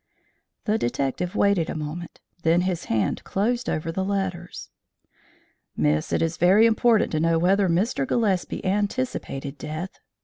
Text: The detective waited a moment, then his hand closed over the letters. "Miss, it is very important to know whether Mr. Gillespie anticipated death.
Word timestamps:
The 0.65 0.79
detective 0.79 1.35
waited 1.35 1.69
a 1.69 1.75
moment, 1.75 2.21
then 2.41 2.61
his 2.61 2.85
hand 2.85 3.23
closed 3.23 3.69
over 3.69 3.91
the 3.91 4.03
letters. 4.03 4.71
"Miss, 5.77 6.11
it 6.11 6.23
is 6.23 6.37
very 6.37 6.65
important 6.65 7.11
to 7.11 7.19
know 7.19 7.37
whether 7.37 7.69
Mr. 7.69 8.07
Gillespie 8.07 8.65
anticipated 8.65 9.59
death. 9.59 9.99